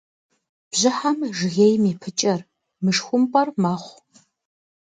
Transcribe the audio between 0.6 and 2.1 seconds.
Бжьыхьэм жыгейм и